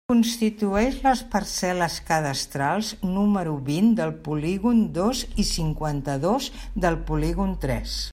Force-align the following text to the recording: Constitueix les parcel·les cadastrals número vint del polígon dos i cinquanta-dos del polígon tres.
Constitueix 0.09 0.95
les 1.07 1.19
parcel·les 1.33 1.97
cadastrals 2.07 2.89
número 3.17 3.53
vint 3.67 3.91
del 3.99 4.13
polígon 4.29 4.79
dos 4.97 5.21
i 5.45 5.45
cinquanta-dos 5.51 6.49
del 6.87 6.99
polígon 7.11 7.53
tres. 7.67 8.01